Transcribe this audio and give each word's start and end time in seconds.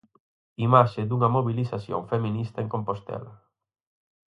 Imaxe 0.67 1.01
dunha 1.09 1.29
mobilización 1.35 2.01
feminista 2.11 2.57
en 2.61 2.67
Compostela. 2.73 3.33